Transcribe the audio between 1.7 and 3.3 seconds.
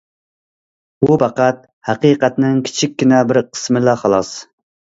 ھەقىقەتنىڭ كىچىككىنە